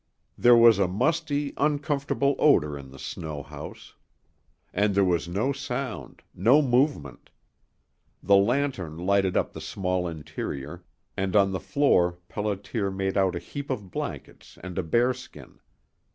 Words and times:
There 0.35 0.55
was 0.57 0.79
a 0.79 0.87
musty, 0.87 1.53
uncomfortable 1.57 2.35
odor 2.39 2.75
in 2.75 2.89
the 2.89 2.97
snow 2.97 3.43
house. 3.43 3.93
And 4.73 4.95
there 4.95 5.05
was 5.05 5.27
no 5.27 5.51
sound, 5.53 6.23
no 6.33 6.59
movement. 6.63 7.29
The 8.23 8.35
lantern 8.35 8.97
lighted 8.97 9.37
up 9.37 9.53
the 9.53 9.61
small 9.61 10.07
interior, 10.07 10.83
and 11.15 11.35
on 11.35 11.51
the 11.51 11.59
floor 11.59 12.17
Pelliter 12.29 12.89
made 12.91 13.15
out 13.15 13.35
a 13.35 13.45
heap 13.45 13.69
of 13.69 13.91
blankets 13.91 14.57
and 14.63 14.79
a 14.79 14.83
bearskin. 14.83 15.59